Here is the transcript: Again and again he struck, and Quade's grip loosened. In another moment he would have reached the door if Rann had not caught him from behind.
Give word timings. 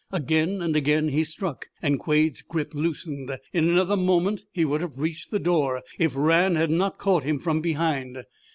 Again 0.11 0.63
and 0.63 0.75
again 0.75 1.09
he 1.09 1.23
struck, 1.23 1.69
and 1.79 1.99
Quade's 1.99 2.41
grip 2.41 2.73
loosened. 2.73 3.37
In 3.53 3.69
another 3.69 3.95
moment 3.95 4.45
he 4.51 4.65
would 4.65 4.81
have 4.81 4.97
reached 4.97 5.29
the 5.29 5.37
door 5.37 5.83
if 5.99 6.13
Rann 6.15 6.55
had 6.55 6.71
not 6.71 6.97
caught 6.97 7.23
him 7.23 7.37
from 7.37 7.61
behind. 7.61 8.23